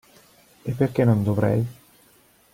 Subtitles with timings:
[0.63, 1.63] E perché non dovrei?